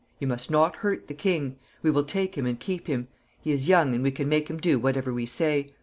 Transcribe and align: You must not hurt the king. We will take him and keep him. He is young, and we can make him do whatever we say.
You 0.17 0.25
must 0.25 0.49
not 0.49 0.77
hurt 0.77 1.07
the 1.07 1.13
king. 1.13 1.57
We 1.83 1.91
will 1.91 2.03
take 2.05 2.33
him 2.35 2.47
and 2.47 2.59
keep 2.59 2.87
him. 2.87 3.07
He 3.39 3.51
is 3.51 3.67
young, 3.69 3.93
and 3.93 4.03
we 4.03 4.09
can 4.09 4.27
make 4.27 4.47
him 4.49 4.57
do 4.57 4.79
whatever 4.79 5.13
we 5.13 5.27
say. 5.27 5.73